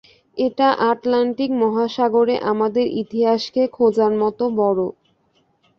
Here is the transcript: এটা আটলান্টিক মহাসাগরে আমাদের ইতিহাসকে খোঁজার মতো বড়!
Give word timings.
এটা 0.37 0.67
আটলান্টিক 0.89 1.51
মহাসাগরে 1.61 2.35
আমাদের 2.51 2.85
ইতিহাসকে 3.01 3.63
খোঁজার 3.75 4.11
মতো 4.21 4.43
বড়! 4.59 4.79